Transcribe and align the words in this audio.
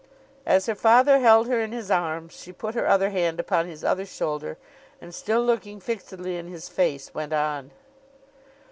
As 0.47 0.65
her 0.65 0.73
father 0.73 1.19
held 1.19 1.45
her 1.47 1.59
in 1.61 1.71
his 1.71 1.91
arms, 1.91 2.33
she 2.35 2.51
put 2.51 2.73
her 2.73 2.87
other 2.87 3.11
hand 3.11 3.39
upon 3.39 3.67
his 3.67 3.83
other 3.83 4.07
shoulder, 4.07 4.57
and 4.99 5.13
still 5.13 5.43
looking 5.45 5.79
fixedly 5.79 6.37
in 6.37 6.47
his 6.47 6.67
face, 6.67 7.13
went 7.13 7.33
on. 7.33 7.69